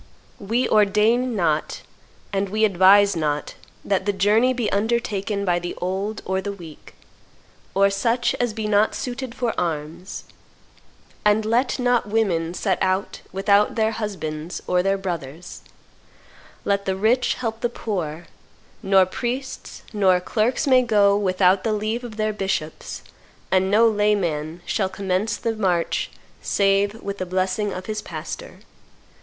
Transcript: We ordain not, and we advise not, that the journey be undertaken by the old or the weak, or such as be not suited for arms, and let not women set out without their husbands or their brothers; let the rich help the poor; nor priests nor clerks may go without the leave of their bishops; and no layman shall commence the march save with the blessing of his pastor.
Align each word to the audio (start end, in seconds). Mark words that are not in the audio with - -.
We 0.39 0.67
ordain 0.67 1.35
not, 1.35 1.83
and 2.33 2.49
we 2.49 2.65
advise 2.65 3.15
not, 3.15 3.53
that 3.85 4.07
the 4.07 4.11
journey 4.11 4.51
be 4.51 4.67
undertaken 4.71 5.45
by 5.45 5.59
the 5.59 5.75
old 5.75 6.23
or 6.25 6.41
the 6.41 6.51
weak, 6.51 6.95
or 7.75 7.91
such 7.91 8.33
as 8.39 8.51
be 8.51 8.67
not 8.67 8.95
suited 8.95 9.35
for 9.35 9.53
arms, 9.59 10.23
and 11.23 11.45
let 11.45 11.77
not 11.77 12.09
women 12.09 12.55
set 12.55 12.81
out 12.81 13.21
without 13.31 13.75
their 13.75 13.91
husbands 13.91 14.59
or 14.65 14.81
their 14.81 14.97
brothers; 14.97 15.61
let 16.65 16.85
the 16.85 16.95
rich 16.95 17.35
help 17.35 17.61
the 17.61 17.69
poor; 17.69 18.25
nor 18.81 19.05
priests 19.05 19.83
nor 19.93 20.19
clerks 20.19 20.65
may 20.65 20.81
go 20.81 21.15
without 21.15 21.63
the 21.63 21.73
leave 21.73 22.03
of 22.03 22.17
their 22.17 22.33
bishops; 22.33 23.03
and 23.51 23.69
no 23.69 23.87
layman 23.87 24.61
shall 24.65 24.89
commence 24.89 25.37
the 25.37 25.55
march 25.55 26.09
save 26.41 27.03
with 27.03 27.19
the 27.19 27.23
blessing 27.27 27.71
of 27.71 27.85
his 27.85 28.01
pastor. 28.01 28.61